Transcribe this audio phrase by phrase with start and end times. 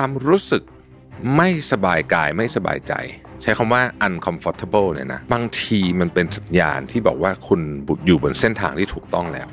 [0.00, 0.62] ความรู้สึก
[1.36, 2.92] ไม่สบายกายไม่สบายใจ
[3.42, 7.60] ใช้คำว่า uncomfortable เนี่ยนะ บางทีมันเป็นสัญญาณที่บอกว่าคุณ
[8.06, 9.48] อยู่บนเส้นทางที่ถูกต้องแล้ว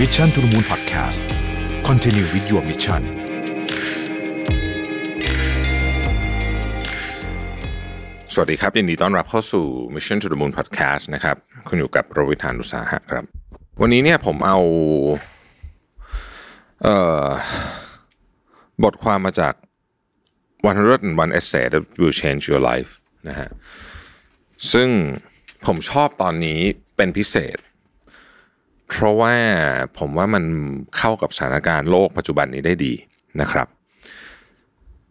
[0.00, 1.20] Mission to the Moon Podcast
[1.88, 3.02] Continue with your mission
[8.32, 11.36] สวัสดีครับ ยินดีต้อนรับเข้าสู่ Mission to the Moon Podcast นะครับ
[11.68, 13.24] คุณอยู่กับโรวิธานอุตสาหะครับ
[13.80, 14.58] วันนี้เนี่ยผมเอา
[16.82, 17.26] เอ่อ
[18.84, 19.54] บทความมาจาก
[20.64, 22.90] 101 Essay that will change your life
[23.28, 23.48] นะฮะ
[24.72, 24.88] ซึ่ง
[25.66, 26.58] ผมชอบตอนนี้
[26.96, 27.58] เป็นพิเศษ
[28.88, 29.34] เพราะว่า
[29.98, 30.44] ผมว่ามัน
[30.96, 32.94] เข้ากับสถานการณ์โลกปัจจุบันนี้ได้ดี
[33.40, 33.66] นะครับ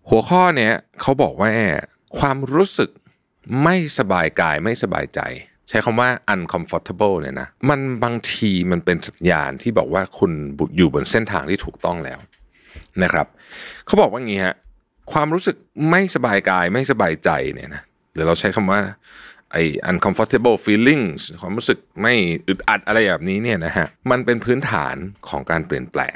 [0.10, 1.50] หัวข้อเนี้ยเขาบอกว่า
[2.20, 2.90] ความรู้สึก
[3.64, 5.20] ไม่สบายกายไม่สบายใจ
[5.70, 10.32] ใช้คำว่า uncomfortable เนี่ยนะ มันบางทีมันเป็นสัญญาณที่บอกว่าคุณ
[10.78, 12.20] อยู่บนเส้นทางที่ถูกต้องแล้ว
[13.04, 13.28] นะครับ
[13.86, 14.56] เขาบอกว่าอย่างนี้ฮะ
[15.14, 15.56] ความรู้สึก
[15.90, 17.82] ไม่สบายกายไม่สบายใจเนี่ยนะ
[18.14, 18.82] หรือเราใช้คำว่า
[19.52, 22.14] ไอ้ uncomfortable feelings ความรู้สึกไม่
[22.48, 24.96] อึดอัดอะไรแบบนี้เนี่ยนะฮะมันเป็นพื้นฐาน
[25.30, 26.16] ของการเปลี่ยนแปลง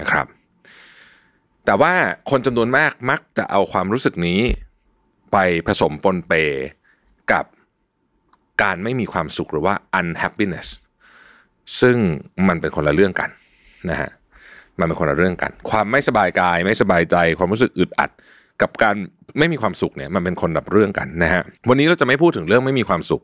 [0.00, 0.26] นะครับ
[1.64, 1.94] แต่ว่า
[2.30, 4.40] คนจำนวนมากมักจะเอาความรู้สึกนี้
[5.32, 6.32] ไปผสมปนเป
[7.32, 7.44] กับ
[8.62, 10.68] การไม่มีความสุขหรือว่า unhappiness
[11.80, 11.96] ซึ่ง
[12.48, 13.30] มันเป็นคนละเรื่องกัน
[13.90, 14.10] นะฮะ
[14.80, 18.10] มันเป็นคนละเรื่องกัน ความไม่สบายกายไม่สบายใจ ความรู้สึกอึดอัด
[18.62, 18.94] กับการ
[19.38, 23.22] ไม่มีความสุขเนี่ยมันเป็นคนละเรื่องกันนะฮะวันนี้เราจะไม่พูดถึงเรื่องไม่มีความสุข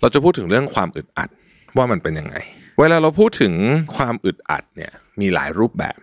[0.00, 1.28] เราจะพูดถึงเรื่องความอึดอัด
[1.76, 2.36] ว่ามันเป็นยังไง
[2.78, 3.54] เวลาเราพูดถึง
[3.96, 5.96] ความอึดอัดเนี่ยมีหลายรูปแบบ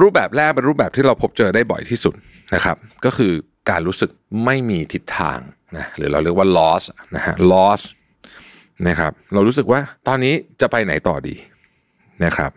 [0.00, 2.14] รูปแบบแรกเป็นรูปแบบที่เราพบเจอได้บ่อยที่สุด
[2.54, 3.32] นะครับ ก็คือ
[3.70, 4.10] การรู้สึก
[4.44, 5.38] ไม่มีทิศทาง
[5.76, 6.82] นะหรือเราเรียกว่า loss
[7.16, 7.80] นะฮะ loss
[8.88, 11.36] นะครับ เรารู้สึกว่าตอนนี้จะไปไหนต่อดี
[12.24, 12.50] นะครับ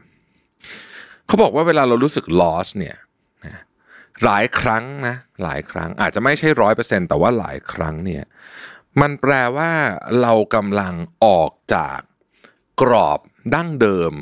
[1.29, 2.97] เขาบอกว่าเวลาเรารู้สึก loss เนี่ย
[4.25, 8.23] หลายครั้งนะหลายครั้ง อาจจะไม่ใช่ร้อยเปอร์เซ็นแต่ว่าหลายครั้งเนี่ย
[9.01, 9.71] มันแปลว่า
[10.21, 10.93] เรากำลัง
[11.25, 11.99] ออกจาก
[12.81, 13.19] กรอบ
[13.55, 14.13] ดั้งเดิม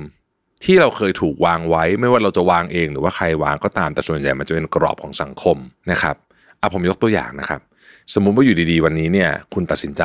[0.63, 5.57] ที่เราเคยถูกวางไว้ ไม่ว่าเราจะวางเองหรือว่าใครวางก็ตามแต่ส่วนใหญ่มันจะเป็นกรอบของสังคม
[5.91, 6.15] นะครับ
[6.61, 7.61] อะผมยกตัวอย่างนะครับ
[8.13, 10.03] สมมุติว่าอยู่ดีๆ วันนี้เนี่ยคุณตัดสินใจ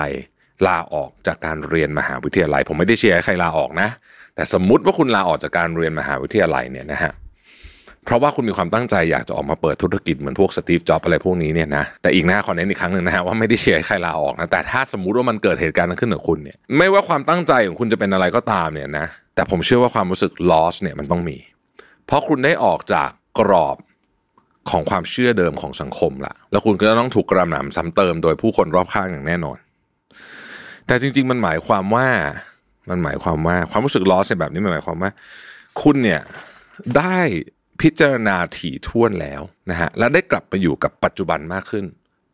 [0.67, 3.89] ลาออกจากการเรียนมหาวิทยาลัย ผมไม่ได้เชียร์ให้ใครลาออกนะ
[4.35, 7.13] แต่สมมุติว่าคุณลาออกจากการเรียนมหาวิทยาลัยเนี่ยนะฮะ
[8.05, 21.37] เพราะว่าคุณมีความตั้งใจอยากจะออกมาเปิดธุรกิจเหมือนพวกสตีฟจ็อบอะไรพวกนี้เนี่ยนะแต่อีกหน้าขอเน้นอีกครั้งหนึ่งนะฮะว่าไม่ได้เชียร์ใครลาออกนะแต่ถ้าสมมุติว่ามันเกิดเหตุการณ์นั้นขึ้นกับคุณเนี่ยไม่ว่าความตั้งใจของคุณจะเป็นอะไรก็ตามเนี่ยนะแต่ผมเชื่อว่าความรู้สึก loss เนี่ยมันต้องมี
[22.07, 23.77] เพราะคุณได้ออกจากกรอบ
[24.71, 29.59] ของความเชื่อเดิมของสังคมละแล้วคุณก็ต้องถูกกระหน่ำซ้ำเติมโดยผู้คนรอบข้างอย่างแน่นอน
[30.87, 32.09] แต่จริง ๆ มันหมายความว่า
[32.91, 35.11] มันหมายความว่าความรู้สึก loss ในแบบนี้มันหมายความว่า
[35.83, 36.21] คุณเนี่ย
[36.99, 37.19] ได้
[37.81, 41.85] พิจารณาถี่ถ้วนแล้วนะฮะและได้กลับไปอยู่กับปัจจุบันมากขึ้น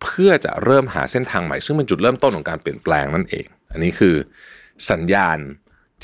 [0.03, 4.15] เพื่อจะเริ่มหาเส้นทางใหม่ ซึ่งเป็นจุดเริ่มต้นของการเปลี่ยนแปลงนั่นเอง อันนี้คือ
[4.91, 5.39] สัญญาณ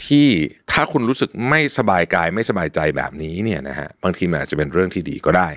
[0.06, 0.28] ที่
[0.72, 5.48] ถ้าคุณรู้สึกไม่สบายกายไม่สบายใจแบบนี้เนี่ยนะฮะบางทีมันอาจจะเป็นเรื่องที่ดีก็ได้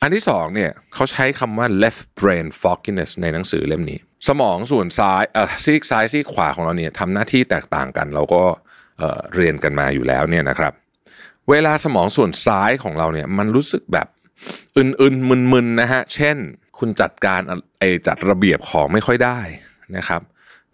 [0.00, 3.98] อันที่สองเนี่ยเขาใช้คำว่า left brain fogginess ในหนังสือเล่มนี้
[4.28, 8.42] สมองส่วนซ้ายเอ่อซีกซ้ายซีกขวาของเราเนี่ยทำหน้าที่แตกต่างกัน เราก็
[8.98, 10.72] เอ่อเรียนกันมาอยู่แล้วเนี่ยนะครับ
[11.50, 14.06] เวลาสมองส่วนซ้ายของเราเนี่ยมันรู้สึกแบบ
[14.76, 16.36] อึนๆมึนๆนะฮะเช่น
[16.78, 17.40] คุณจัดการ
[17.78, 19.38] ไอจัดระเบียบของไม่ค่อยได้
[19.96, 20.22] นะครับ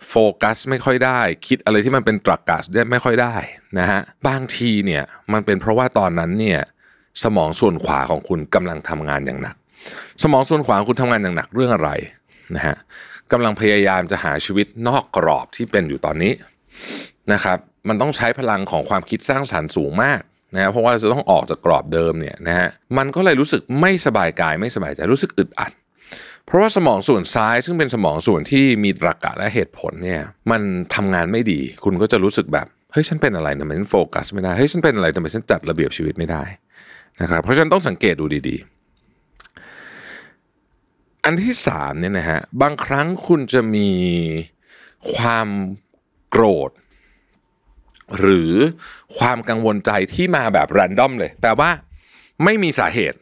[0.09, 3.35] โฟกัสไม่ค่อยได้ คิดอะไรที่มันเป็นตรรกกะได้ไม่ค่อยได้
[3.79, 6.61] นะฮะบางทีเนี่ยมันเป็นเพราะว่าตอนนั้นเนี่ย
[7.23, 9.57] สมองส่วนขวาของคุณกำลังทำงานอย่างหนัก
[10.23, 11.91] สมองส่วนขวาของคุณทำงานอย่างหนักเรื่องอะไร
[12.57, 12.77] นะฮะ
[13.33, 16.33] กำลังพยายามจะหาชีวิตนอกกรอบที่เป็นอยู่ตอนนี้
[17.33, 17.59] นะครับ
[17.89, 20.21] มันต้องใช้พลังของความคิดสร้างสรรค์สูงมาก
[20.55, 22.69] นะเพราะว่าเราจะต้องออกจากกรอบเดิมเนี่ยนะฮะ
[22.99, 25.72] มันก็เลยรู้สึกไม่สบายกายไม่สบายใจรู้สึกอึดอัด
[26.47, 30.62] เพราะว่าสมองส่วนซ้ายซึ่งเป็นสมองส่วนที่มีตรรกะและเหตุผลเนี่ยมัน
[30.94, 36.43] ทำงานไม่ดี คุณก็จะรู้สึกแบบเฮ้ยฉันเป็นอะไรทำไมฉันโฟกัสไม่ได้เฮ้ยฉันเป็นอะไรทำไมฉันจัดระเบียบชีวิตไม่ได้
[37.21, 38.78] นะครับเพราะฉะนั้นต้องสังเกตดูดีๆ
[41.29, 43.91] อันที่สามเนี่ยนะฮะบางครั้งคุณจะมี
[45.15, 45.49] ความ
[46.31, 46.71] โกรธ
[48.19, 48.53] หรือ
[49.19, 51.71] ความกังวลใจที่มาแบบแรนดอมเลยแปลว่า
[52.45, 53.19] ไม่มีสาเหตุ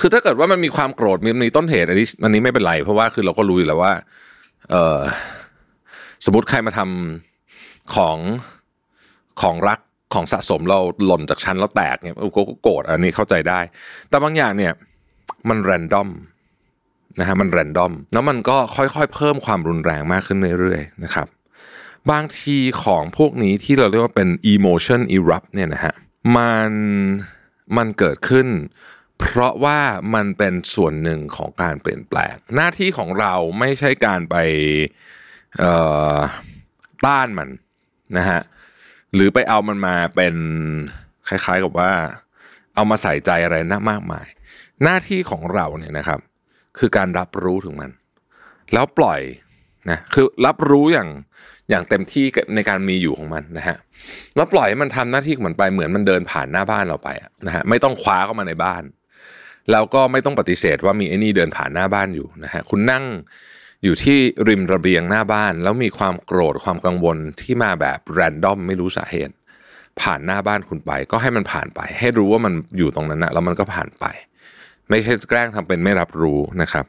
[0.00, 3.92] คือถ้าเกิดว่ามันมีความโกรธมันมีต้นเหตุอันนี้อันนี้ไม่เป็นไร เพราะว่าคือเราก็รู้อยู่แล้วว่า
[4.70, 4.98] เออ
[6.24, 8.18] สมมติใครมาทำของ
[9.40, 9.80] ของรัก
[10.14, 13.60] ของสะสมเราหล่นจากชั้นแล้วแตกเนี่ยก็โกรธอันนี้เข้าใจได้
[14.08, 14.72] แต่บางอย่างเนี่ย
[15.48, 16.10] มันแรนดอม
[17.20, 21.26] นะฮะมันแรนดอมแล้วมันก็ค่อยๆ เพิ่มความรุนแรงมากขึ้นเรื่อยๆนะครับ
[22.10, 25.94] บางทีของพวกนี้ที่เราเรียกว่าเป็น emotion erupt เนี่ยนะฮะ
[26.36, 26.72] มัน
[27.76, 28.48] มันเกิดขึ้น
[29.20, 29.80] เพราะว่า
[30.14, 34.36] มันเป็นส่วนหนึ่งของการเปลี่ยนแปลง หน้าที่ของเราไม่ใช่การไป
[37.06, 37.48] ต้านมัน
[38.16, 38.40] นะฮะ
[39.14, 40.34] หรือไปเอามันมาเป็น
[41.28, 41.92] คล้ายๆกับว่า
[42.74, 44.26] เอามาใส่ใจอะไรนะมากมาย
[44.82, 46.20] หน้าที่ของเราเนี่ยนะครับ
[46.78, 47.90] คือการรับรู้ถึงมัน
[48.72, 49.20] แล้วปล่อย
[49.90, 51.08] นะคือรับรู้อย่าง
[51.70, 52.24] อย่างเต็มที่
[52.54, 53.76] ในการมีอยู่ของมันนะฮะ
[54.36, 57.08] แล้วปล่อยให้มันทำหน้าที่ของมันไปเหมือนมันเดินผ่านหน้าบ้านเราไป
[57.46, 58.82] นะฮะไม่ต้องคว้าเข้ามาในบ้าน
[59.72, 63.04] แล้วก็ไม่ต้องปฏิเสธว่ามีไอ้นี่เดินผ่านหน้าบ้านอยู่นะฮะคุณนั่ง
[63.84, 64.18] อยู่ที่
[64.48, 69.34] ริมระเบียงหน้าบ้าน แล้วมีความโกรธความกังวลที่มาแบบแรนดอมไม่รู้สาเหตุ
[70.00, 74.04] ผ่านหน้าบ้านคุณไป ก็ให้มันผ่านไป ให้รู้ว่ามันอยู่ตรงนั้นนะแล้วมันก็ผ่านไป
[74.90, 76.84] ไม่ใช่แกล้งทำเป็นไม่รับรู้นะครับ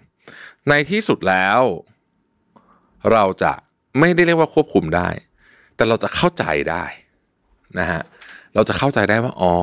[0.70, 1.60] ในที่สุดแล้ว
[3.12, 3.54] เราจะ
[4.00, 5.10] ไม่ได้เรียกว่าควบคุมได้
[5.76, 6.84] แต่เราจะเข้าใจได้
[7.80, 8.02] นะฮะ
[8.56, 9.54] เราจะเข้าใจได้ว่าอ๋อ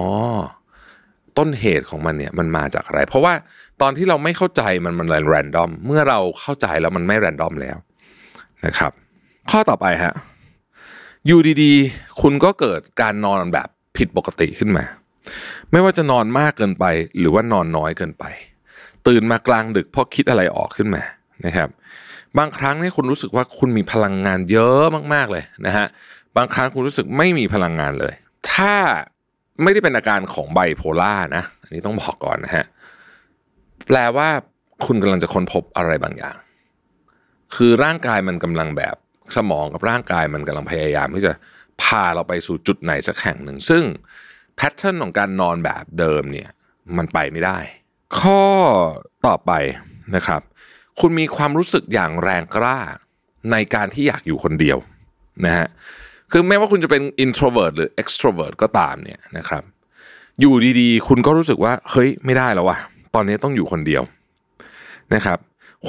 [1.39, 3.35] ต้นเหตุของมันเนี่ยมันมาจากอะไร เพราะว่า
[3.81, 7.77] ตอนที่เราไม่เข้าใจมันมันแรนดอม เมื่อเราเข้าใจแล้วมันไม่แรนดอมแล้ว
[8.67, 8.93] นะครับ
[9.51, 10.15] ข้อต่อไปฮะ
[11.27, 14.85] อยู่ดีๆ คุณก็เกิดการนอนแบบผิดปกติขึ้นมา
[15.71, 16.85] ไม่ว่าจะนอนมากเกินไป
[17.19, 18.25] หรือว่านอนน้อยเกินไป
[19.07, 21.03] ตื่นมากลางดึกเพราะคิดอะไรออกขึ้นมา
[21.47, 21.69] นะครับ
[22.39, 24.85] บางครั้งเนี่ยคุณรู้สึกว่าคุณมีพลังงานเยอะ
[25.15, 25.87] มากๆเลยนะฮะ
[26.37, 28.15] บางครั้งคุณรู้สึกไม่มีพลังงานเลย
[28.53, 28.75] ถ้า
[29.63, 32.65] ไม่ได้เป็นอาการของไบโพล่านะอันนี้ต้องบอกก่อนนะฮะ
[33.87, 34.29] แปลว่า
[34.87, 36.37] คุณกำลังจะค้นพบอะไรบางอย่าง
[37.55, 38.97] คือร่างกายมันกำลังแบบ
[39.37, 41.33] สมองกับร่างกายมันกำลังพยายามที่จะ
[41.83, 43.85] พาเราไปสู่จุดไหนสักแห่งหนึ่ง ซึ่ง
[44.57, 46.49] แพทเทิร์นของการนอนแบบเดิมเนี่ย
[46.97, 47.59] มันไปไม่ได้
[48.19, 48.45] ข้อ
[49.27, 49.53] ต่อไป
[50.15, 50.43] นะครับ
[51.01, 52.79] คุณมีความรู้สึกอย่างแรงกล้า
[53.53, 54.79] ในการที่อยากอยู่คนเดียว
[55.45, 55.67] นะฮะ
[56.31, 59.63] คือไม่ว่าคุณจะเป็น introvert หรือ extrovert ก็ตามเนี่ยนะครับ
[60.41, 62.79] อยู่ดีๆ คุณก็รู้สึกว่าเฮ้ยไม่ได้แล้ววะ
[63.15, 64.03] ตอนนี้ต้องอยู่คนเดียว
[65.15, 65.39] นะครับ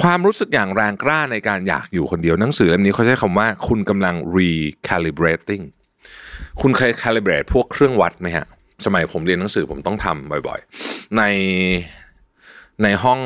[0.00, 5.64] ความรู้สึกอย่างแรงกล้าในการอยากอยู่คนเดียวหนังสือเล่มนี้เขาใช้คำว่าคุณกำลัง recalibrating
[6.60, 8.46] คุณเคย calibrate พวกเครื่องวัดไหมฮะ
[8.84, 11.22] สมัยผมเรียนหนังสือผมต้องทำบ่อย ๆ ใน
[12.82, 13.20] ในห้อง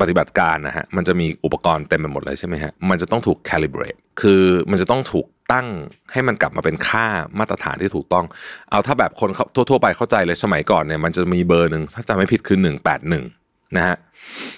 [0.00, 5.68] ปฏิบัติการนะฮะมันจะมีอุปกรณ์เต็มไปหมดเลยใช่ไหมฮะมันจะต้องถูก calibrate คือมันจะต้องถูกตั้ง
[6.12, 7.06] ให้มันกลับมาเป็นค่า
[7.38, 8.24] มาตรฐานที่ถูกต้อง
[8.70, 13.24] เอาถ้าแบบคนทั่วๆไปเข้าใจเลยสมัยก่อนเนี่ยมันจะมีเบอร์หนึ่งถ้าจำไม่ผิดคือหนึ่งแปดหนึ่ง
[13.76, 13.96] นะฮะ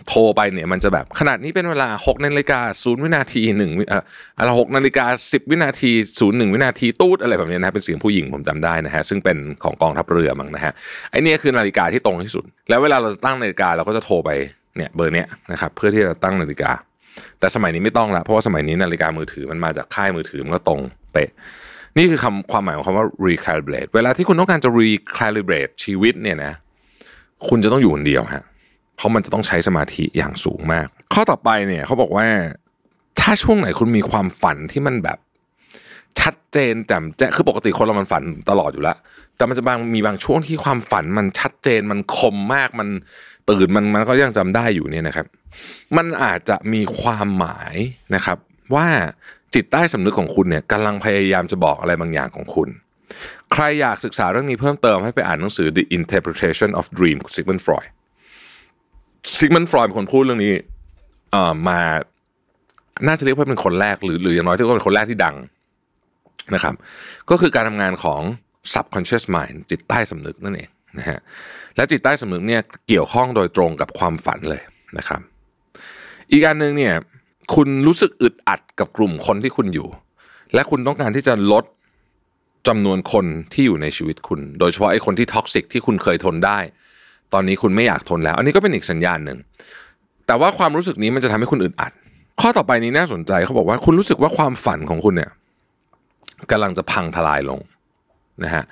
[0.08, 4.02] โทรไปเนี่ยมันจะแบบขนาดนี้เป็นเวลาหกนาฬิกาศูนย์วินาทีหนึ่งเอ่อ
[4.38, 5.90] อะไรหกนาฬิกาสิบวินาที
[6.20, 10.72] ศูนย์หนึ่งวินาทีตูดอะไรแบบนี้นะเป็นเสียงผู้หญิงผมจำได้นะฮะซึ่งเป็นของกองทัพเรือมั้งนะฮะ
[11.10, 14.30] ไอเนี่ยคือนาฬิกาที่ตรงที่สุด แล้วเวลาเราตั้งนาฬิกาเราก็จะโทรไป
[14.76, 16.70] เนี่ยเบอร์เนี้ยนะครับเพื่อที่จะตั้งนาฬิกา
[17.40, 20.80] แต่สมัยนี้ไม่ต้องละเพราะว่าสมัยนี้นาฬิกามือถือมันมาจากค่ายมือถือมันก็ตรง
[21.12, 21.30] เป๊ะ
[21.96, 26.52] นี่คือคำความหมายของคำว่า recalibrate เวลาที่คุณต้องการจะ recalibrate ชีวิตเนี่ยนะ
[27.48, 28.44] คุณจะต้องอยู่คนเดียวฮะ
[28.98, 32.26] เพราะมันจะต้องใช้สมาธิอย่างสูงมาก ข้อต่อไปเนี่ยเขาบอกว่า
[33.20, 35.18] ถ้าช่วงไหนคุณมีความฝันที่มันแบบ
[36.20, 38.96] ชัดเจนแจ่มแจ้งคือปกติคนเรามันฝันตลอดอยู่แล้ว
[39.36, 42.88] แต่มันจะบางมีบางช่วงที่ความฝันมันชัดเจนมันคมมากมัน
[43.50, 45.26] ตื่นมันมันก็ยังจำได้อยู่เนี่ยนะครับ
[45.96, 47.74] มันอาจจะมีความหมาย
[48.14, 48.38] นะครับ
[48.74, 48.86] ว่า
[49.54, 52.68] จิตใต้สำนึกของคุณเนี่ยกำลังพยายามจะบอกอะไรบางอย่างของคุณ
[53.52, 57.88] ใครอยากศึกษาเรื่องนี้เพิ่มเติมให้ไปอ่านหนังสือ The Interpretation of Dream ของ Sigmund Freud
[59.36, 60.54] Sigmund Freud เป็นคนพูดเรื่องนี้
[61.32, 61.80] เอ่อมา
[63.06, 65.36] น่าจะเรียกว่าเป็นคนแรกหรือหรืออย่างน้อยที่ก็เป็นคนแรกที่ดัง
[66.54, 66.74] นะครับ
[67.30, 68.20] ก็คือการทำงานของ
[68.72, 71.18] subconscious mind จิตใต้สำนึกนั่นเองนะฮะ
[71.76, 74.62] และจิตใต้สำนึกเนี่ยเกี่ยวข้องโดยตรงกับความฝันเลย
[74.98, 75.20] นะครับ
[76.32, 76.94] อีกอันหนึ่งเนี่ย
[77.54, 79.88] คุณรู้สึกอึดอัดกับกลุ่มคนที่คุณอยู่
[80.54, 81.64] และคุณต้องการที่จะลด
[82.68, 86.58] จำนวนคนที่อยู่ในชีวิตคุณ โดยเฉพาะไอ้คนที่ toxic ที่คุณเคยทนได้
[87.32, 89.38] ตอนนี้คุณไม่อยากทนแล้ว อันนี้ก็เป็นอีกสัญญาณหนึ่ง
[90.26, 91.92] แต่ว่าความรู้สึกนี้มันจะทำให้คุณอึดอัด
[92.40, 95.30] ข้อต่อไปนี้น่าสนใจเขาบอกว่าคุณรู้สึกว่าความฝันของคุณเนี่ย
[96.50, 97.60] กำลังจะพังทลายลง
[98.44, 98.64] นะฮะ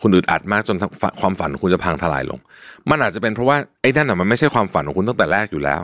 [0.00, 0.76] คุณอึดอัดมากจน
[1.20, 2.38] ความฝันคุณจะพังทลายลง
[2.90, 5.82] มันอาจจะเป็นเพราะว่าไอ้นั่นน่ะมันไม่ใช่ความฝันของคุณตั้งแต่แรกอยู่แล้ว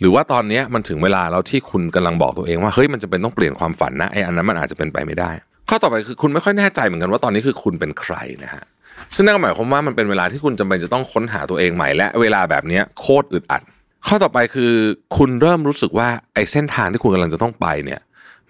[0.00, 5.30] หรือว่าตอนนี้มันถึงเวลาแล้วที่คุณกำลังบอกตัวเองว่าเฮ้ยมันจะเป็นต้องเปลี่ยนความฝันนะไอ้อันนั้นมันอาจจะเป็นไปไม่ได้
[5.68, 8.64] ข้อต่อไปคือคุณไม่ค่อยแน่ใจเหมือนกันว่าตอนนี้คือคุณเป็นใครนะฮะ
[9.14, 13.62] ซึ่งนั่นก็หมายความว่ามันเป็นเวลาที่คุณจำเป็นจะต้องค้นหาตัวเองใหม่และเวลาแบบนี้โคตรอึดอัด
[14.06, 14.72] ข้อต่อไปคือ
[15.16, 18.00] คุณเริ่มรู้สึกว่าไอ้เส้นทางที่คุณกำลังจะต้องไปเนี่ย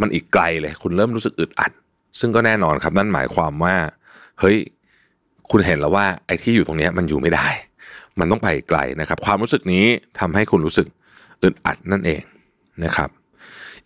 [0.01, 1.73] มันอีกไกลเลย คุณเริ่มรู้สึกอึดอัด
[2.21, 3.75] ซึ่งก็แน่นอนครับนั่นหมายความว่า
[4.41, 4.57] เฮ้ย
[5.51, 7.49] คุณเห็นแล้วว่าไอ้ที่อยู่ตรงนี้มันอยู่ไม่ได้
[8.19, 9.85] มันต้องไปไกลนะครับ ความรู้สึกนี้
[10.21, 10.87] ทำให้คุณรู้สึก
[11.43, 12.23] อึดอัดนั่นเอง
[12.85, 13.09] นะครับ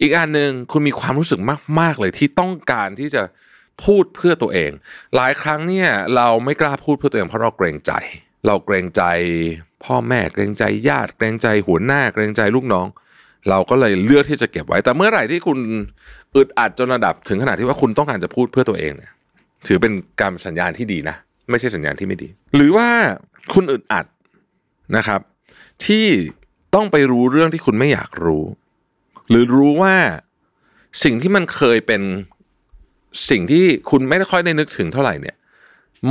[0.00, 1.40] อีกอันหนึ่งคุณมีความรู้สึก
[1.80, 3.22] มากๆเลยที่ต้องการที่จะ
[3.84, 4.70] พูดเพื่อตัวเอง
[5.16, 7.92] หลายครั้งเนี่ยเราไม่กล้าพูดเพื่อตัวเองเพราะเราเกรงใจ
[8.46, 9.02] เราเกรงใจ
[9.84, 12.86] พ่อแม่เกรงใจญาติ เกรงใจหัวหน้า เกรงใจลูกน้อง
[13.48, 15.58] เราก็เลยเลือกที่จะเก็บไว้ แต่เมื่อไหร่ที่คุณ
[16.36, 19.12] อึดอัดจนระดับถึงขนาดที่ว่าคุณต้องการจะพูดเพื่อตัวเองเนี่ย
[19.66, 21.16] ถือเป็นการสัญญาณที่ดีนะ
[21.50, 22.88] ไม่ใช่สัญญาณที่ไม่ดี หรือว่า
[23.54, 24.06] คุณอึดอัด
[24.96, 25.20] นะครับ
[25.86, 26.06] ที่
[26.74, 28.44] ต้องไปรู้เรื่องที่คุณไม่อยากรู้
[29.28, 29.94] หรือรู้ว่า
[31.04, 32.02] สิ่งที่มันเคยเป็น
[33.30, 35.36] สิ่งที่คุณไม่ค่อยได้นึกถึงเท่าไหร่เนี่ย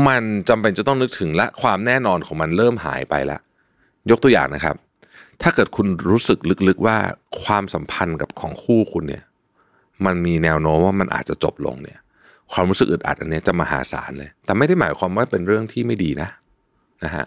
[0.07, 3.41] มันจำเป็นจะต้องนึกถึงและความแน่นอนของมันเริ่มหายไปแล้ว
[4.09, 4.75] ยกตัวอย่างนะครับ
[5.41, 6.97] ถ้าเกิดคุณรู้สึกลึกๆว่า
[7.43, 9.23] ความสัมพันธ์กับของคู่คุณเนี่ย
[10.05, 11.99] มันมีแนวโน้มว่ามันอาจจะจบลงเนี่ย
[12.53, 16.29] ความรู้สึกอึดอัดอันนี้จะมหาศาลเลย แต่ไม่ได้หมายความว่าเป็นเรื่องที่ไม่ดีนะ
[17.03, 17.25] นะฮะ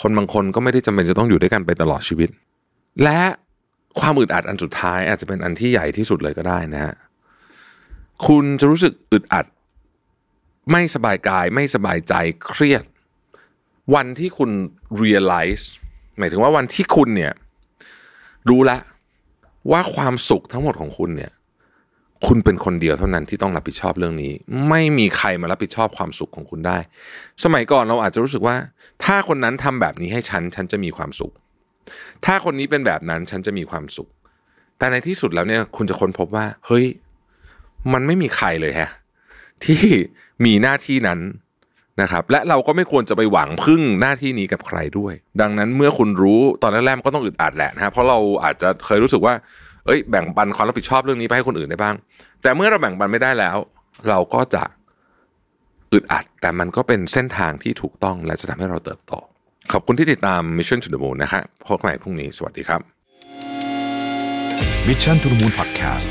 [0.00, 2.28] คนบางคนก็ไม่ได้จำเป็นจะต้องอยู่ด้วยกันไปตลอดชีวิต
[3.02, 3.20] และ
[4.00, 6.94] ความอึดอัดอันสุดท้ายอาจจะเป็นอันที่ใหญ่ที่สุดเลยก็ได้นะฮะ
[8.26, 9.46] คุณจะรู้สึกอึดอัด
[10.72, 12.14] ไม่สบายกายไม่สบายใจ
[12.46, 12.84] เครียด
[13.94, 14.50] วันที่คุณ
[15.02, 15.64] realize
[16.18, 17.32] หมายถึงว่าวันที่คุณเนี่ย
[18.48, 18.80] รู้แล้ว
[19.70, 21.32] ว่าความสุขทั้งหมดของคุณเนี่ย
[22.26, 24.32] คุณเป็นคนเดียวเท่านั้นที่ต้องรับผิดชอบเรื่องนี้
[24.68, 26.78] ไม่มีใครมารับผิดชอบความสุขของคุณได้
[27.44, 28.56] สมัยก่อนเราอาจจะรู้สึกว่า
[29.04, 31.32] ถ้าคนนั้นทำแบบนี้ให้ฉัน ฉันจะมีความสุข
[32.24, 34.08] ถ้าคนนี้เป็นแบบนั้นฉันจะมีความสุข
[34.78, 36.86] แต่ในที่สุดแล้วเนี่ย คุณจะค้นพบว่า เฮ้ย
[37.92, 38.90] มันไม่มีใครเลยฮะ
[39.64, 39.82] ที่
[40.44, 41.20] มีหน้าที่นั้น
[42.02, 49.34] นะครับ และเราก็ไม่ควรจะไปหวังพึ่งหน้าที่นี้กับใครด้วย ดังนั้นเมื่อคุณรู้ตอนแรกๆก็ต้องอึดอัดแหละนะฮะเพราะเราอาจจะเคยรู้สึกว่า
[49.86, 51.94] เอ้ย แบ่งปันความรับผิดชอบเรื่องนี้ไปให้คนอื่นได้บ้าง
[52.42, 53.56] แต่เมื่อเราแบ่งปันไม่ได้แล้ว
[54.08, 54.62] เราก็จะ
[55.92, 59.12] อึดอัด แต่มันก็เป็นเส้นทางที่ถูกต้องและจะทำให้เราเติบโต
[59.72, 62.80] ขอบคุณที่ติดตาม Mission to the Moon นะครับพบกันใหม่พรุ่งนี้สวัสดีครับ
[64.88, 66.10] Mission to the Moon Podcast